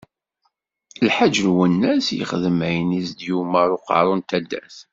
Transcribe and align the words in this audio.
Lḥaǧ 1.07 1.33
Lwennas 1.47 2.07
yexdem 2.17 2.59
ayen 2.67 2.89
i 2.99 3.01
s-d-yumeṛ 3.07 3.69
Uqeṛṛu 3.77 4.13
n 4.15 4.21
taddart. 4.29 4.77